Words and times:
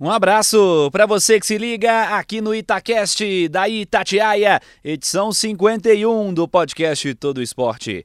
Um 0.00 0.10
abraço 0.10 0.90
para 0.90 1.06
você 1.06 1.38
que 1.38 1.46
se 1.46 1.56
liga 1.56 2.18
aqui 2.18 2.40
no 2.40 2.52
Itacast 2.52 3.48
da 3.48 3.68
Itatiaia, 3.68 4.60
edição 4.82 5.32
51 5.32 6.34
do 6.34 6.48
podcast 6.48 7.14
Todo 7.14 7.40
Esporte. 7.40 8.04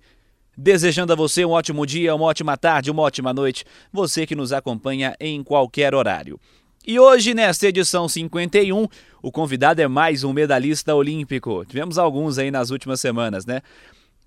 Desejando 0.56 1.14
a 1.14 1.16
você 1.16 1.44
um 1.44 1.50
ótimo 1.50 1.88
dia, 1.88 2.14
uma 2.14 2.26
ótima 2.26 2.56
tarde, 2.56 2.92
uma 2.92 3.02
ótima 3.02 3.34
noite, 3.34 3.66
você 3.92 4.28
que 4.28 4.36
nos 4.36 4.54
acompanha 4.54 5.16
em 5.20 5.44
qualquer 5.44 5.96
horário. 5.96 6.40
E 6.86 7.00
hoje, 7.00 7.34
nesta 7.34 7.68
edição 7.68 8.08
51, 8.08 8.88
o 9.24 9.32
convidado 9.32 9.82
é 9.82 9.88
mais 9.88 10.24
um 10.24 10.32
medalhista 10.32 10.94
olímpico. 10.94 11.66
Tivemos 11.66 11.98
alguns 11.98 12.38
aí 12.38 12.52
nas 12.52 12.70
últimas 12.70 13.02
semanas, 13.02 13.48
né? 13.48 13.62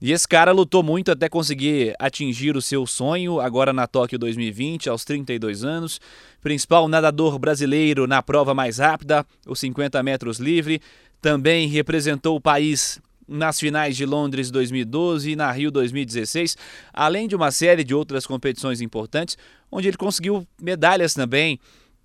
E 0.05 0.11
esse 0.11 0.27
cara 0.27 0.51
lutou 0.51 0.83
muito 0.83 1.13
até 1.13 1.29
conseguir 1.29 1.95
atingir 1.97 2.57
o 2.57 2.61
seu 2.61 2.85
sonho, 2.89 3.39
agora 3.39 3.73
na 3.73 3.87
Tóquio 3.87 4.19
2020, 4.19 4.89
aos 4.89 5.05
32 5.05 5.63
anos. 5.63 6.01
Principal 6.41 6.89
nadador 6.89 7.39
brasileiro 7.39 8.09
na 8.09 8.21
prova 8.21 8.53
mais 8.53 8.79
rápida, 8.79 9.25
os 9.47 9.61
50 9.61 10.03
metros 10.03 10.41
livre. 10.41 10.83
Também 11.21 11.69
representou 11.69 12.35
o 12.35 12.41
país 12.41 13.01
nas 13.29 13.61
finais 13.61 13.97
de 13.97 14.05
Londres 14.05 14.51
2012 14.51 15.31
e 15.31 15.37
na 15.37 15.53
Rio 15.53 15.71
2016, 15.71 16.57
além 16.93 17.29
de 17.29 17.37
uma 17.37 17.53
série 17.53 17.85
de 17.85 17.95
outras 17.95 18.27
competições 18.27 18.81
importantes, 18.81 19.39
onde 19.71 19.87
ele 19.87 19.97
conseguiu 19.97 20.45
medalhas 20.61 21.15
também 21.15 21.61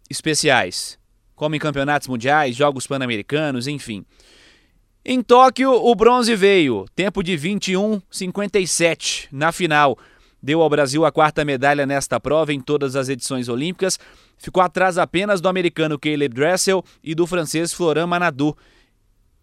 especiais, 0.08 1.00
como 1.36 1.56
em 1.56 1.60
campeonatos 1.60 2.08
mundiais, 2.08 2.56
Jogos 2.56 2.86
Pan-Americanos, 2.86 3.66
enfim. 3.66 4.06
Em 5.10 5.22
Tóquio, 5.22 5.72
o 5.72 5.96
bronze 5.96 6.36
veio, 6.36 6.86
tempo 6.94 7.24
de 7.24 7.32
21,57 7.38 9.30
na 9.32 9.54
final. 9.54 9.98
Deu 10.44 10.62
ao 10.62 10.70
Brasil 10.70 11.06
a 11.06 11.12
quarta 11.14 11.46
medalha 11.46 11.86
nesta 11.86 12.20
prova 12.20 12.54
em 12.54 12.60
todas 12.60 12.94
as 12.98 13.08
edições 13.08 13.48
olímpicas. 13.48 13.98
Ficou 14.38 14.62
atrás 14.62 14.98
apenas 14.98 15.40
do 15.40 15.48
americano 15.48 15.98
Caleb 15.98 16.36
Dressel 16.36 16.84
e 17.02 17.16
do 17.16 17.26
francês 17.26 17.72
Florent 17.72 18.06
Manadou. 18.06 18.58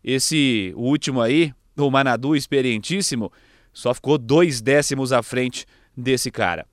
Esse 0.04 0.74
último 0.76 1.22
aí, 1.22 1.50
o 1.78 1.90
Manadou 1.90 2.36
experientíssimo, 2.36 3.32
só 3.72 3.94
ficou 3.94 4.18
dois 4.18 4.60
décimos 4.60 5.14
à 5.14 5.22
frente 5.22 5.64
desse 5.96 6.30
cara. 6.30 6.66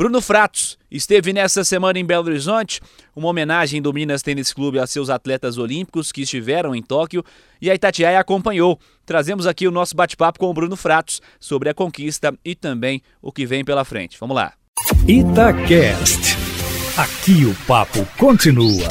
Bruno 0.00 0.22
Fratos 0.22 0.78
esteve 0.90 1.30
nessa 1.30 1.62
semana 1.62 1.98
em 1.98 2.04
Belo 2.06 2.26
Horizonte, 2.26 2.80
uma 3.14 3.28
homenagem 3.28 3.82
do 3.82 3.92
Minas 3.92 4.22
Tênis 4.22 4.50
Clube 4.50 4.78
a 4.78 4.86
seus 4.86 5.10
atletas 5.10 5.58
olímpicos 5.58 6.10
que 6.10 6.22
estiveram 6.22 6.74
em 6.74 6.80
Tóquio 6.80 7.22
e 7.60 7.70
a 7.70 7.74
Itatiaia 7.74 8.18
acompanhou. 8.18 8.80
Trazemos 9.04 9.46
aqui 9.46 9.68
o 9.68 9.70
nosso 9.70 9.94
bate-papo 9.94 10.38
com 10.38 10.46
o 10.46 10.54
Bruno 10.54 10.74
Fratos 10.74 11.20
sobre 11.38 11.68
a 11.68 11.74
conquista 11.74 12.32
e 12.42 12.54
também 12.54 13.02
o 13.20 13.30
que 13.30 13.44
vem 13.44 13.62
pela 13.62 13.84
frente. 13.84 14.16
Vamos 14.18 14.34
lá. 14.34 14.54
Itacast. 15.06 16.34
Aqui 16.96 17.44
o 17.44 17.54
papo 17.66 18.08
continua. 18.16 18.88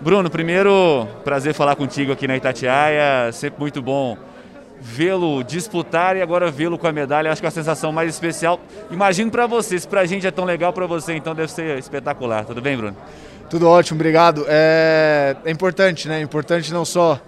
Bruno, 0.00 0.28
primeiro, 0.28 1.06
prazer 1.22 1.54
falar 1.54 1.76
contigo 1.76 2.10
aqui 2.10 2.26
na 2.26 2.36
Itatiaia, 2.36 3.30
sempre 3.30 3.60
muito 3.60 3.80
bom 3.80 4.18
vê-lo 4.80 5.42
disputar 5.42 6.16
e 6.16 6.22
agora 6.22 6.50
vê-lo 6.50 6.78
com 6.78 6.86
a 6.86 6.92
medalha, 6.92 7.30
acho 7.30 7.40
que 7.40 7.46
é 7.46 7.48
a 7.48 7.52
sensação 7.52 7.92
mais 7.92 8.08
especial. 8.10 8.60
Imagino 8.90 9.30
para 9.30 9.46
você, 9.46 9.78
se 9.78 9.86
para 9.86 10.00
a 10.00 10.06
gente 10.06 10.26
é 10.26 10.30
tão 10.30 10.44
legal, 10.44 10.72
para 10.72 10.86
você 10.86 11.14
então 11.14 11.34
deve 11.34 11.50
ser 11.50 11.78
espetacular. 11.78 12.44
Tudo 12.44 12.60
bem, 12.60 12.76
Bruno? 12.76 12.96
Tudo 13.50 13.66
ótimo, 13.68 13.96
obrigado. 13.96 14.44
É, 14.46 15.36
é 15.44 15.50
importante, 15.50 16.06
né? 16.06 16.18
É 16.18 16.22
importante 16.22 16.72
não 16.72 16.84
só 16.84 17.20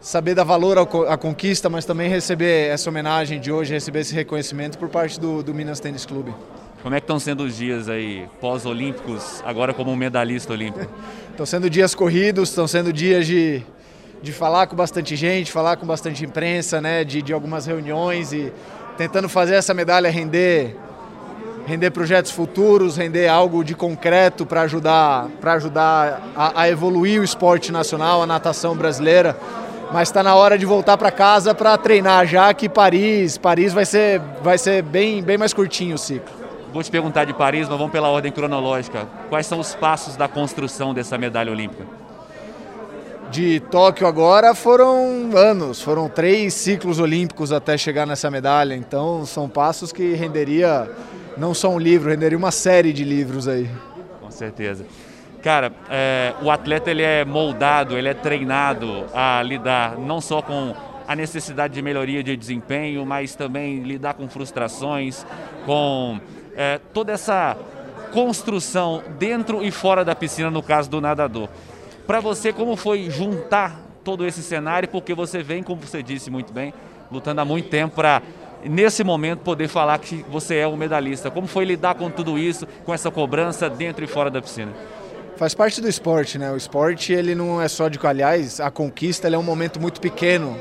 saber 0.00 0.34
dar 0.34 0.44
valor 0.44 0.78
à 1.08 1.16
conquista, 1.16 1.68
mas 1.68 1.84
também 1.84 2.08
receber 2.08 2.68
essa 2.68 2.90
homenagem 2.90 3.40
de 3.40 3.52
hoje, 3.52 3.72
receber 3.72 4.00
esse 4.00 4.14
reconhecimento 4.14 4.78
por 4.78 4.88
parte 4.88 5.18
do, 5.20 5.42
do 5.42 5.54
Minas 5.54 5.78
Tênis 5.80 6.04
Clube. 6.06 6.34
Como 6.82 6.94
é 6.94 7.00
que 7.00 7.04
estão 7.04 7.20
sendo 7.20 7.44
os 7.44 7.56
dias 7.56 7.88
aí 7.88 8.26
pós-olímpicos, 8.40 9.40
agora 9.44 9.72
como 9.72 9.94
medalhista 9.94 10.52
olímpico? 10.52 10.92
estão 11.30 11.46
sendo 11.46 11.70
dias 11.70 11.94
corridos, 11.94 12.48
estão 12.50 12.66
sendo 12.66 12.92
dias 12.92 13.26
de 13.26 13.62
de 14.22 14.32
falar 14.32 14.68
com 14.68 14.76
bastante 14.76 15.16
gente, 15.16 15.50
falar 15.50 15.76
com 15.76 15.84
bastante 15.84 16.24
imprensa, 16.24 16.80
né, 16.80 17.02
de, 17.02 17.20
de 17.20 17.32
algumas 17.32 17.66
reuniões 17.66 18.32
e 18.32 18.52
tentando 18.96 19.28
fazer 19.28 19.54
essa 19.54 19.74
medalha 19.74 20.08
render 20.08 20.76
render 21.66 21.90
projetos 21.90 22.30
futuros, 22.30 22.96
render 22.96 23.28
algo 23.28 23.62
de 23.62 23.74
concreto 23.74 24.44
para 24.44 24.62
ajudar, 24.62 25.28
para 25.40 25.52
ajudar 25.54 26.20
a, 26.36 26.62
a, 26.62 26.68
evoluir 26.68 27.20
o 27.20 27.24
esporte 27.24 27.70
nacional, 27.70 28.22
a 28.22 28.26
natação 28.26 28.76
brasileira. 28.76 29.36
Mas 29.92 30.08
está 30.08 30.22
na 30.22 30.34
hora 30.34 30.58
de 30.58 30.64
voltar 30.64 30.96
para 30.96 31.10
casa 31.10 31.54
para 31.54 31.76
treinar 31.76 32.26
já 32.26 32.52
que 32.54 32.68
Paris, 32.68 33.36
Paris 33.36 33.72
vai 33.72 33.84
ser, 33.84 34.20
vai 34.42 34.58
ser 34.58 34.82
bem, 34.82 35.22
bem 35.22 35.38
mais 35.38 35.52
curtinho 35.52 35.94
o 35.94 35.98
ciclo. 35.98 36.32
Vou 36.72 36.82
te 36.82 36.90
perguntar 36.90 37.26
de 37.26 37.34
Paris, 37.34 37.68
mas 37.68 37.76
vamos 37.76 37.92
pela 37.92 38.08
ordem 38.08 38.32
cronológica. 38.32 39.06
Quais 39.28 39.46
são 39.46 39.60
os 39.60 39.74
passos 39.74 40.16
da 40.16 40.26
construção 40.26 40.94
dessa 40.94 41.18
medalha 41.18 41.52
olímpica? 41.52 42.01
De 43.32 43.60
Tóquio 43.60 44.06
agora 44.06 44.54
foram 44.54 45.30
anos, 45.34 45.80
foram 45.80 46.06
três 46.06 46.52
ciclos 46.52 46.98
olímpicos 46.98 47.50
até 47.50 47.78
chegar 47.78 48.06
nessa 48.06 48.30
medalha. 48.30 48.74
Então 48.74 49.24
são 49.24 49.48
passos 49.48 49.90
que 49.90 50.12
renderia 50.12 50.90
não 51.38 51.54
só 51.54 51.70
um 51.70 51.78
livro, 51.78 52.10
renderia 52.10 52.36
uma 52.36 52.50
série 52.50 52.92
de 52.92 53.04
livros 53.04 53.48
aí. 53.48 53.70
Com 54.20 54.30
certeza. 54.30 54.84
Cara, 55.42 55.72
é, 55.88 56.34
o 56.42 56.50
atleta 56.50 56.90
ele 56.90 57.00
é 57.00 57.24
moldado, 57.24 57.96
ele 57.96 58.06
é 58.06 58.12
treinado 58.12 59.06
a 59.14 59.42
lidar 59.42 59.96
não 59.96 60.20
só 60.20 60.42
com 60.42 60.74
a 61.08 61.16
necessidade 61.16 61.72
de 61.72 61.80
melhoria 61.80 62.22
de 62.22 62.36
desempenho, 62.36 63.06
mas 63.06 63.34
também 63.34 63.82
lidar 63.82 64.12
com 64.12 64.28
frustrações, 64.28 65.24
com 65.64 66.20
é, 66.54 66.78
toda 66.92 67.12
essa 67.12 67.56
construção 68.12 69.02
dentro 69.18 69.64
e 69.64 69.70
fora 69.70 70.04
da 70.04 70.14
piscina, 70.14 70.50
no 70.50 70.62
caso 70.62 70.90
do 70.90 71.00
nadador. 71.00 71.48
Para 72.06 72.20
você, 72.20 72.52
como 72.52 72.76
foi 72.76 73.08
juntar 73.10 73.80
todo 74.02 74.26
esse 74.26 74.42
cenário? 74.42 74.88
Porque 74.88 75.14
você 75.14 75.42
vem, 75.42 75.62
como 75.62 75.80
você 75.80 76.02
disse 76.02 76.30
muito 76.30 76.52
bem, 76.52 76.74
lutando 77.10 77.40
há 77.40 77.44
muito 77.44 77.68
tempo 77.68 77.94
para, 77.94 78.22
nesse 78.64 79.04
momento, 79.04 79.40
poder 79.40 79.68
falar 79.68 79.98
que 79.98 80.24
você 80.28 80.56
é 80.56 80.66
o 80.66 80.76
medalhista. 80.76 81.30
Como 81.30 81.46
foi 81.46 81.64
lidar 81.64 81.94
com 81.94 82.10
tudo 82.10 82.38
isso, 82.38 82.66
com 82.84 82.92
essa 82.92 83.10
cobrança 83.10 83.70
dentro 83.70 84.04
e 84.04 84.08
fora 84.08 84.30
da 84.30 84.42
piscina? 84.42 84.72
Faz 85.36 85.54
parte 85.54 85.80
do 85.80 85.88
esporte, 85.88 86.38
né? 86.38 86.50
O 86.52 86.56
esporte, 86.56 87.12
ele 87.12 87.34
não 87.34 87.60
é 87.60 87.68
só 87.68 87.88
de... 87.88 87.98
Aliás, 88.04 88.60
a 88.60 88.70
conquista 88.70 89.28
é 89.28 89.38
um 89.38 89.42
momento 89.42 89.80
muito 89.80 90.00
pequeno 90.00 90.56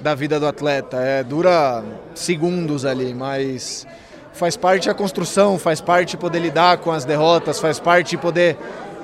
da 0.00 0.14
vida 0.14 0.40
do 0.40 0.46
atleta. 0.46 0.96
É, 0.98 1.22
dura 1.22 1.84
segundos 2.14 2.84
ali, 2.84 3.14
mas 3.14 3.86
faz 4.32 4.56
parte 4.56 4.90
a 4.90 4.94
construção, 4.94 5.58
faz 5.58 5.80
parte 5.80 6.16
poder 6.16 6.40
lidar 6.40 6.78
com 6.78 6.90
as 6.90 7.04
derrotas, 7.04 7.60
faz 7.60 7.78
parte 7.78 8.16
poder 8.16 8.56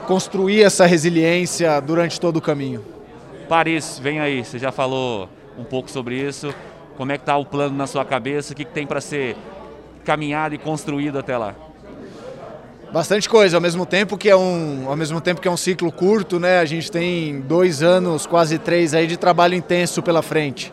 construir 0.09 0.63
essa 0.63 0.87
resiliência 0.87 1.79
durante 1.83 2.19
todo 2.19 2.39
o 2.39 2.41
caminho. 2.41 2.83
Paris, 3.47 4.01
vem 4.03 4.21
aí, 4.21 4.43
você 4.43 4.59
já 4.59 4.73
falou 4.73 5.29
um 5.59 5.65
pouco 5.65 5.91
sobre 5.91 6.17
isso. 6.17 6.53
Como 6.97 7.13
é 7.13 7.19
que 7.19 7.23
está 7.23 7.37
o 7.37 7.45
plano 7.45 7.77
na 7.77 7.87
sua 7.87 8.07
cabeça? 8.07 8.55
O 8.55 8.57
que, 8.57 8.65
que 8.65 8.73
tem 8.73 8.87
para 8.87 9.03
ser 9.03 9.37
caminhado 10.07 10.55
e 10.55 10.59
construído 10.59 11.19
até 11.19 11.37
lá? 11.37 11.55
Bastante 12.91 13.29
coisa, 13.29 13.59
ao 13.59 13.61
mesmo 13.61 13.85
tempo 13.85 14.17
que 14.17 14.31
é 14.31 14.35
um, 14.35 14.89
ao 14.89 14.97
mesmo 14.97 15.21
tempo 15.21 15.43
que 15.43 15.47
é 15.47 15.51
um 15.51 15.59
ciclo 15.59 15.93
curto, 15.93 16.41
né? 16.41 16.59
A 16.59 16.65
gente 16.65 16.91
tem 16.91 17.43
dois 17.43 17.83
anos, 17.83 18.25
quase 18.25 18.59
três 18.59 18.95
aí 18.95 19.07
de 19.07 19.19
trabalho 19.19 19.55
intenso 19.55 20.03
pela 20.03 20.23
frente. 20.23 20.73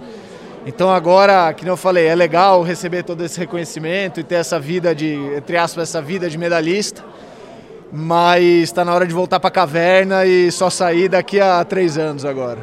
Então 0.66 0.90
agora, 0.90 1.54
que 1.54 1.68
eu 1.68 1.76
falei, 1.76 2.08
é 2.08 2.16
legal 2.16 2.64
receber 2.64 3.04
todo 3.04 3.22
esse 3.22 3.38
reconhecimento 3.38 4.18
e 4.18 4.24
ter 4.24 4.36
essa 4.36 4.58
vida 4.58 4.96
de, 4.96 5.14
entre 5.36 5.58
aspas, 5.58 5.90
essa 5.90 6.02
vida 6.02 6.30
de 6.30 6.38
medalhista 6.38 7.04
mas 7.92 8.44
está 8.44 8.84
na 8.84 8.94
hora 8.94 9.06
de 9.06 9.14
voltar 9.14 9.40
para 9.40 9.48
a 9.48 9.52
caverna 9.52 10.26
e 10.26 10.52
só 10.52 10.70
sair 10.70 11.10
daqui 11.10 11.40
a 11.40 11.64
três 11.64 11.98
anos 11.98 12.26
agora. 12.26 12.60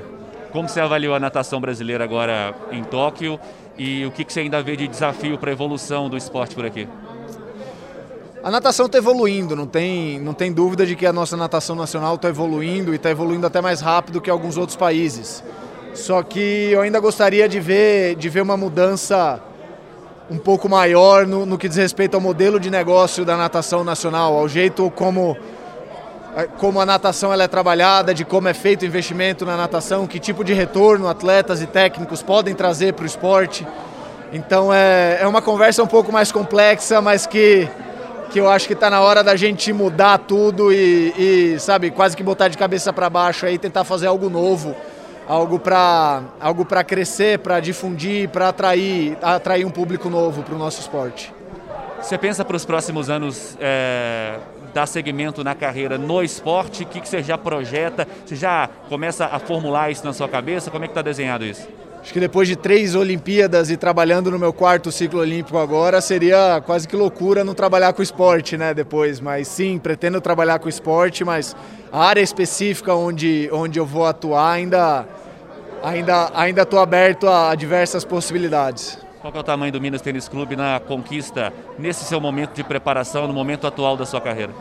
Como 0.51 0.69
você 0.69 0.81
avaliou 0.81 1.15
a 1.15 1.21
natação 1.21 1.61
brasileira 1.61 2.05
agora 2.05 2.55
em 2.71 2.85
Tóquio 2.85 3.41
e 3.79 4.05
o 4.05 4.11
que, 4.11 4.25
você 4.31 4.41
ainda 4.41 4.63
vê 4.63 4.77
de 4.77 4.87
desafio 4.87 5.39
para 5.39 5.51
a 5.51 5.53
evolução 5.53 6.09
do 6.11 6.17
esporte 6.17 6.55
por 6.55 6.67
aqui? 6.67 6.87
A 8.45 8.51
natação 8.51 8.87
está 8.87 8.99
evoluindo, 8.99 9.55
não 9.55 9.67
tem, 9.67 10.19
não 10.19 10.35
tem 10.35 10.53
dúvida 10.53 10.85
de 10.85 10.97
que 10.97 11.07
a 11.07 11.13
nossa 11.13 11.37
natação 11.37 11.77
nacional 11.77 12.17
está 12.17 12.29
evoluindo 12.29 12.93
e 12.93 12.97
está 12.97 13.09
evoluindo 13.09 13.47
até 13.47 13.61
mais 13.61 13.81
rápido 13.81 14.21
que 14.21 14.29
alguns 14.29 14.57
outros 14.57 14.77
países. 14.77 15.43
Só 15.95 16.23
que 16.23 16.71
eu 16.71 16.81
ainda 16.81 16.99
gostaria 16.99 17.49
de 17.49 17.61
ver, 17.61 18.17
de 18.17 18.29
ver 18.29 18.43
uma 18.43 18.57
mudança 18.57 19.41
um 20.33 20.39
pouco 20.39 20.67
maior 20.67 21.27
no, 21.27 21.45
no, 21.45 21.59
que 21.59 21.69
diz 21.69 21.77
respeito 21.77 22.15
ao 22.15 22.21
modelo 22.21 22.59
de 22.59 22.71
negócio 22.71 23.23
da 23.23 23.37
natação 23.37 23.85
nacional, 23.85 24.35
ao 24.35 24.49
jeito 24.49 24.91
como, 24.97 25.37
como 26.57 26.81
a 26.81 26.87
natação 26.87 27.31
ela 27.31 27.45
é 27.45 27.49
trabalhada, 27.49 28.15
de 28.15 28.25
como 28.25 28.49
é 28.49 28.55
feito 28.55 28.81
o 28.81 28.87
investimento 28.87 29.45
na 29.45 29.59
natação, 29.59 30.07
que 30.07 30.19
tipo 30.19 30.43
de 30.43 30.55
retorno 30.55 31.07
atletas 31.07 31.61
e 31.61 31.67
técnicos 31.67 32.23
podem 32.23 32.55
trazer 32.55 32.95
para 32.95 33.03
o 33.03 33.07
esporte. 33.07 33.67
Então 34.33 34.73
é, 34.73 35.19
é 35.21 35.27
uma 35.27 35.43
conversa 35.43 35.83
um 35.83 35.87
pouco 35.87 36.11
mais 36.11 36.33
complexa, 36.33 37.03
mas 37.03 37.27
que, 37.27 37.69
que 38.31 38.41
eu 38.41 38.49
acho 38.49 38.67
que 38.67 38.73
está 38.73 38.89
na 38.89 39.03
hora 39.03 39.23
da 39.23 39.37
gente 39.37 39.71
mudar 39.71 40.17
tudo 40.17 40.73
e, 40.73 41.13
e 41.55 41.61
sabe, 41.61 41.91
quase 41.91 42.17
que 42.17 42.23
botar 42.23 42.49
de 42.49 42.57
cabeça 42.57 42.91
para 42.91 43.11
baixo 43.11 43.45
aí, 43.45 43.59
tentar 43.59 43.85
fazer 43.85 44.07
algo 44.07 44.31
novo, 44.31 44.75
algo 45.33 45.59
para 45.59 46.23
algo 46.39 46.63
para 46.63 46.85
crescer, 46.85 47.39
para 47.39 47.59
difundir, 47.59 48.29
para 48.29 48.51
atrair, 48.51 49.17
atrair 49.23 49.65
um 49.65 49.71
público 49.71 50.11
novo 50.11 50.43
para 50.43 50.55
o 50.55 50.59
nosso 50.59 50.81
esporte. 50.81 51.33
Você 52.03 52.19
pensa 52.19 52.45
para 52.45 52.57
os 52.57 52.67
próximos 52.67 53.09
anos 53.09 53.57
é, 53.59 54.37
dar 54.75 54.87
segmento 54.87 55.43
na 55.43 55.55
carreira 55.55 55.97
no 55.97 56.23
esporte? 56.23 56.83
O 56.83 56.87
que, 56.87 57.01
que 57.01 57.09
você 57.09 57.23
já 57.23 57.39
projeta? 57.39 58.07
Você 58.27 58.37
já 58.37 58.69
começa 58.91 59.25
a 59.25 59.39
formular 59.39 59.91
isso 59.91 60.05
na 60.05 60.13
sua 60.13 60.29
cabeça? 60.29 60.71
Como 60.71 60.85
é 60.85 60.87
que 60.87 60.91
está 60.91 61.01
desenhado 61.03 61.47
isso? 61.47 61.67
Acho 62.03 62.13
que 62.13 62.19
depois 62.21 62.49
de 62.49 62.57
três 62.57 62.97
Olimpíadas 62.97 63.71
e 63.71 63.77
trabalhando 63.77 64.29
no 64.29 64.39
meu 64.39 64.53
quarto 64.53 64.91
ciclo 64.91 65.21
olímpico 65.21 65.57
agora, 65.57 66.01
seria 66.01 66.61
quase 66.67 66.87
que 66.87 66.97
loucura 66.97 67.45
não 67.45 67.55
trabalhar 67.55 67.93
com 67.93 68.03
esporte, 68.03 68.57
né? 68.57 68.75
Depois, 68.75 69.21
mas 69.21 69.47
sim, 69.47 69.79
pretendo 69.79 70.21
trabalhar 70.21 70.59
com 70.59 70.69
esporte, 70.69 71.25
mas 71.25 71.55
a 71.93 72.05
área 72.05 72.21
específica 72.21 72.93
onde, 72.93 73.49
onde 73.53 73.79
eu 73.79 73.87
vou 73.87 74.05
atuar 74.05 74.51
ainda 74.51 75.07
ainda 75.83 76.31
ainda 76.35 76.63
estou 76.63 76.79
aberto 76.79 77.29
a 77.29 77.55
diversas 77.55 78.05
possibilidades. 78.05 78.99
Qual 79.21 79.33
é 79.35 79.39
o 79.39 79.43
tamanho 79.43 79.73
do 79.73 79.81
Minas 79.81 80.01
Tênis 80.01 80.29
Clube 80.29 80.57
na 80.57 80.81
conquista 80.81 81.53
nesse 81.79 82.05
seu 82.05 82.21
momento 82.21 82.55
de 82.55 82.65
preparação, 82.65 83.27
no 83.29 83.33
momento 83.33 83.67
atual 83.67 83.97
da 83.97 84.05
sua 84.05 84.21
carreira? 84.21 84.53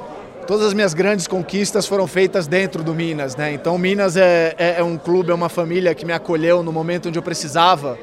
Todas 0.46 0.68
as 0.68 0.74
minhas 0.74 0.94
grandes 0.94 1.28
conquistas 1.28 1.88
foram 1.88 2.06
feitas 2.08 2.48
dentro 2.48 2.84
do 2.84 2.94
Minas, 2.94 3.36
né? 3.36 3.54
Então 3.54 3.78
Minas 3.78 4.18
é, 4.18 4.56
é, 4.58 4.76
é 4.80 4.84
um 4.84 4.98
clube, 4.98 5.32
é 5.32 5.34
uma 5.34 5.50
família 5.50 5.96
que 5.96 6.06
me 6.06 6.14
acolheu 6.14 6.62
no 6.62 6.72
momento 6.72 7.10
onde 7.10 7.18
eu 7.18 7.24
precisava 7.24 7.98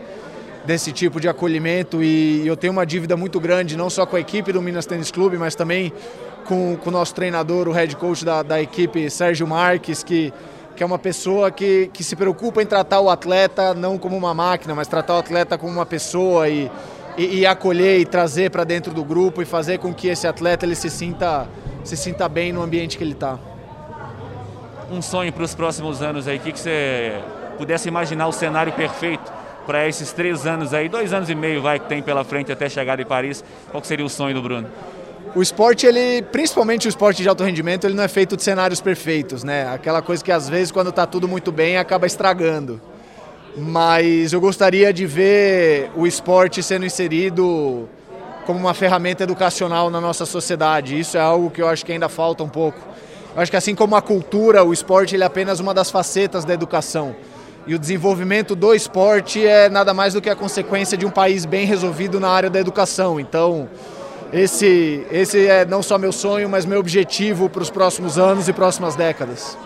desse 0.65 0.93
tipo 0.93 1.21
de 1.21 1.29
acolhimento 1.29 2.03
e 2.03 2.47
eu 2.47 2.57
tenho 2.57 2.73
uma 2.73 2.85
dívida 2.85 3.17
muito 3.17 3.41
grande, 3.41 3.77
não 3.77 3.89
só 3.89 4.05
com 4.05 4.17
a 4.17 4.21
equipe 4.21 4.53
do 4.53 4.61
Minas 4.61 4.85
Tênis 4.85 5.11
Clube, 5.11 5.39
mas 5.39 5.55
também 5.55 5.93
com, 6.45 6.77
com 6.77 6.91
o 6.91 6.93
nosso 6.93 7.15
treinador, 7.15 7.69
o 7.69 7.73
head 7.73 7.95
coach 7.97 8.25
da, 8.25 8.43
da 8.43 8.61
equipe, 8.61 9.09
Sérgio 9.11 9.47
Marques, 9.47 10.03
que 10.03 10.33
que 10.79 10.83
é 10.85 10.87
uma 10.87 10.99
pessoa 10.99 11.51
que, 11.51 11.91
que 11.93 12.05
se 12.05 12.15
preocupa 12.15 12.63
em 12.63 12.67
tratar 12.67 13.01
o 13.01 13.11
atleta 13.11 13.75
não 13.75 13.99
como 13.99 14.17
uma 14.17 14.33
máquina, 14.33 14.77
mas 14.77 14.87
tratar 14.87 15.15
o 15.15 15.19
atleta 15.19 15.59
como 15.59 15.73
uma 15.73 15.85
pessoa 15.85 16.49
e, 16.49 16.71
e, 17.17 17.41
e 17.41 17.47
acolher 17.47 17.99
e 17.99 18.07
trazer 18.07 18.53
para 18.53 18.63
dentro 18.63 18.95
do 18.95 19.05
grupo 19.05 19.43
e 19.43 19.45
fazer 19.45 19.79
com 19.79 19.93
que 19.93 20.07
esse 20.07 20.29
atleta 20.29 20.65
ele 20.65 20.77
se 20.77 20.89
sinta, 20.89 21.49
se 21.83 21.97
sinta 21.97 22.29
bem 22.29 22.53
no 22.53 22.63
ambiente 22.63 22.97
que 22.97 23.03
ele 23.03 23.15
está. 23.15 23.41
Um 24.89 25.03
sonho 25.03 25.33
para 25.33 25.43
os 25.43 25.53
próximos 25.53 26.01
anos 26.01 26.29
aí, 26.29 26.39
que, 26.39 26.53
que 26.53 26.61
você 26.61 27.21
pudesse 27.59 27.89
imaginar 27.89 28.29
o 28.29 28.33
cenário 28.33 28.73
perfeito 28.73 29.33
para 29.67 29.89
esses 29.89 30.13
três 30.13 30.47
anos 30.47 30.73
aí, 30.73 30.89
dois 30.89 31.13
anos 31.13 31.29
e 31.29 31.35
meio 31.35 31.61
vai 31.61 31.81
que 31.81 31.89
tem 31.89 32.01
pela 32.01 32.23
frente 32.23 32.53
até 32.53 32.69
chegar 32.69 33.01
em 33.01 33.05
Paris, 33.05 33.45
qual 33.73 33.83
seria 33.83 34.07
o 34.07 34.09
sonho 34.09 34.37
do 34.37 34.43
Bruno? 34.43 34.69
O 35.35 35.43
esporte, 35.43 35.87
ele, 35.87 36.23
principalmente 36.23 36.87
o 36.87 36.91
esporte 36.91 37.23
de 37.23 37.29
alto 37.29 37.45
rendimento, 37.45 37.87
ele 37.87 37.95
não 37.95 38.03
é 38.03 38.09
feito 38.09 38.37
de 38.37 38.43
cenários 38.43 38.81
perfeitos, 38.81 39.45
né? 39.45 39.69
Aquela 39.73 40.03
coisa 40.03 40.25
que 40.25 40.33
às 40.33 40.49
vezes 40.49 40.73
quando 40.73 40.91
está 40.91 41.07
tudo 41.07 41.29
muito 41.29 41.53
bem 41.53 41.77
acaba 41.77 42.07
estragando. 42.07 42.81
Mas 43.57 44.33
eu 44.33 44.41
gostaria 44.41 44.93
de 44.93 45.07
ver 45.07 45.91
o 45.97 46.07
esporte 46.07 46.63
sendo 46.63 46.87
inserido 46.87 47.89
como 48.47 48.59
uma 48.59 48.73
ferramenta 48.73 49.25
educacional 49.25 49.91
na 49.91 50.01
nossa 50.01 50.25
sociedade. 50.25 50.99
Isso 50.99 51.17
é 51.17 51.21
algo 51.21 51.51
que 51.51 51.61
eu 51.61 51.69
acho 51.69 51.85
que 51.85 51.93
ainda 51.93 52.09
falta 52.09 52.43
um 52.43 52.49
pouco. 52.49 52.79
Eu 53.35 53.43
acho 53.43 53.51
que 53.51 53.57
assim 53.57 53.75
como 53.75 53.95
a 53.95 54.03
cultura, 54.03 54.65
o 54.65 54.73
esporte 54.73 55.15
ele 55.15 55.23
é 55.23 55.27
apenas 55.27 55.61
uma 55.61 55.75
das 55.75 55.91
facetas 55.91 56.45
da 56.45 56.55
educação. 56.55 57.15
E 57.67 57.75
o 57.75 57.79
desenvolvimento 57.79 58.57
do 58.57 58.73
esporte 58.75 59.47
é 59.47 59.69
nada 59.69 59.93
mais 59.93 60.15
do 60.15 60.23
que 60.23 60.31
a 60.31 60.35
consequência 60.35 60.97
de 60.97 61.05
um 61.05 61.11
país 61.11 61.45
bem 61.45 61.67
resolvido 61.67 62.19
na 62.19 62.31
área 62.31 62.49
da 62.49 62.59
educação. 62.59 63.21
Então, 63.21 63.69
esse, 64.33 65.07
esse 65.11 65.47
é 65.47 65.65
não 65.65 65.83
só 65.83 65.99
meu 65.99 66.13
sonho, 66.13 66.49
mas 66.49 66.67
meu 66.67 66.79
objetivo 66.79 67.49
para 67.49 67.63
os 67.63 67.71
próximos 67.71 68.19
anos 68.19 68.49
e 68.49 68.53
próximas 68.53 68.95
décadas. 68.95 69.57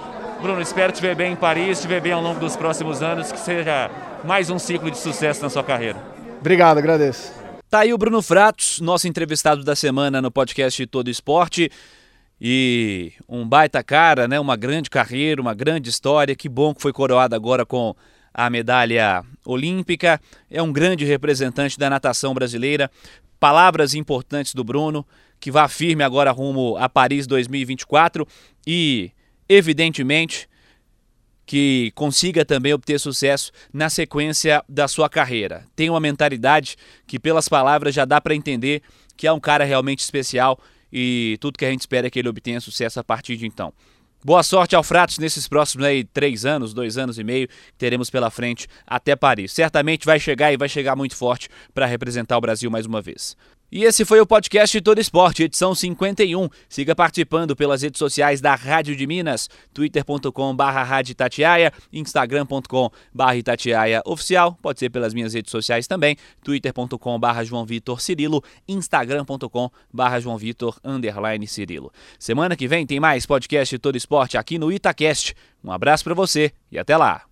Bruno, 0.41 0.61
espero 0.61 0.93
te 0.93 1.01
ver 1.01 1.15
bem 1.15 1.33
em 1.33 1.37
Paris, 1.37 1.81
te 1.81 1.87
ver 1.87 2.01
bem 2.01 2.13
ao 2.13 2.23
longo 2.23 2.41
dos 2.41 2.57
próximos 2.57 3.03
anos, 3.03 3.31
que 3.31 3.39
seja 3.39 3.91
mais 4.25 4.51
um 4.51 4.59
ciclo 4.59 4.91
de 4.91 4.99
sucesso 4.99 5.43
na 5.43 5.49
sua 5.49 5.63
carreira. 5.63 5.99
Obrigado, 6.41 6.79
agradeço. 6.79 7.33
Tá 7.71 7.81
aí 7.81 7.95
o 7.95 7.99
Bruno 7.99 8.21
Fratos, 8.21 8.81
nosso 8.81 9.09
entrevistado 9.09 9.65
da 9.65 9.75
semana 9.75 10.21
no 10.21 10.31
podcast 10.31 10.85
Todo 10.87 11.09
Esporte. 11.09 11.71
E 12.41 13.13
um 13.29 13.49
baita 13.49 13.83
cara, 13.85 14.27
né? 14.27 14.39
Uma 14.41 14.57
grande 14.57 14.91
carreira, 14.91 15.41
uma 15.41 15.55
grande 15.55 15.89
história. 15.89 16.35
Que 16.35 16.49
bom 16.49 16.75
que 16.75 16.83
foi 16.83 16.93
coroado 16.93 17.37
agora 17.37 17.65
com 17.65 17.95
a 18.35 18.51
medalha 18.51 19.23
olímpica. 19.47 20.21
É 20.51 20.61
um 20.61 20.73
grande 20.73 21.05
representante 21.05 21.79
da 21.79 21.89
natação 21.89 22.35
brasileira 22.35 22.91
palavras 23.43 23.93
importantes 23.93 24.55
do 24.55 24.63
Bruno, 24.63 25.05
que 25.41 25.51
vá 25.51 25.67
firme 25.67 26.05
agora 26.05 26.31
rumo 26.31 26.77
a 26.77 26.89
Paris 26.89 27.27
2024 27.27 28.25
e, 28.65 29.11
evidentemente, 29.49 30.49
que 31.45 31.91
consiga 31.97 32.45
também 32.45 32.73
obter 32.73 33.01
sucesso 33.01 33.51
na 33.73 33.91
sequência 33.91 34.63
da 34.69 34.87
sua 34.87 35.09
carreira. 35.09 35.67
Tem 35.75 35.91
uma 35.91 35.99
mentalidade 35.99 36.77
que, 37.05 37.19
pelas 37.19 37.49
palavras, 37.49 37.93
já 37.93 38.05
dá 38.05 38.21
para 38.21 38.33
entender 38.33 38.81
que 39.17 39.27
é 39.27 39.33
um 39.33 39.41
cara 39.41 39.65
realmente 39.65 40.05
especial 40.05 40.57
e 40.93 41.37
tudo 41.41 41.59
que 41.59 41.65
a 41.65 41.71
gente 41.71 41.81
espera 41.81 42.07
é 42.07 42.11
que 42.11 42.21
ele 42.21 42.29
obtenha 42.29 42.61
sucesso 42.61 43.01
a 43.01 43.05
partir 43.05 43.37
de 43.37 43.45
então. 43.45 43.73
Boa 44.25 44.45
sorte 44.45 44.77
ao 44.77 44.85
Fratos 44.85 45.19
nesses 45.19 45.49
próximos 45.49 45.85
aí, 45.85 46.05
três 46.05 46.45
anos, 46.45 46.73
dois 46.73 46.97
anos 46.97 47.19
e 47.19 47.25
meio 47.25 47.49
que 47.49 47.55
teremos 47.77 48.09
pela 48.09 48.31
frente 48.31 48.69
até 48.87 49.17
Paris. 49.17 49.51
Certamente 49.51 50.07
vai 50.07 50.21
chegar 50.21 50.53
e 50.53 50.57
vai 50.57 50.69
chegar 50.69 50.95
muito 50.95 51.17
forte 51.17 51.49
para 51.75 51.87
representar 51.87 52.39
o 52.39 52.41
Brasil 52.41 52.71
mais 52.71 52.87
uma 52.87 53.03
vez. 53.03 53.37
E 53.75 53.85
esse 53.85 54.05
foi 54.05 54.21
o 54.21 54.27
podcast 54.27 54.79
Todo 54.83 55.01
Esporte, 55.01 55.45
edição 55.45 55.75
51. 55.75 56.47
Siga 56.69 56.95
participando 56.95 57.57
pelas 57.57 57.81
redes 57.81 57.99
sociais 57.99 58.39
da 58.39 58.55
Rádio 58.55 58.95
de 58.95 59.07
Minas, 59.07 59.49
twitter.com.br 59.73 60.63
Itatiaia, 61.09 61.73
instagram.com.br 61.91 63.35
Itatiaia 63.35 64.03
Oficial, 64.05 64.59
pode 64.61 64.79
ser 64.79 64.91
pelas 64.91 65.15
minhas 65.15 65.33
redes 65.33 65.51
sociais 65.51 65.87
também, 65.87 66.19
twitter.com.br 66.45 67.45
João 67.45 67.65
Vitor 67.65 67.99
Cirilo, 68.03 68.45
instagram.com.br 68.69 70.21
João 70.21 70.37
Vitor 70.37 70.79
underline 70.85 71.47
Cirilo. 71.47 71.91
Semana 72.19 72.55
que 72.55 72.69
vem 72.69 72.85
tem 72.85 73.01
mais 73.01 73.25
podcast 73.25 73.79
Todo 73.79 73.97
Esporte 73.97 74.37
aqui 74.37 74.59
no 74.59 74.71
Itacast. 74.71 75.35
Um 75.65 75.73
abraço 75.73 76.05
para 76.05 76.13
você 76.13 76.53
e 76.71 76.79
até 76.79 76.95
lá. 76.95 77.32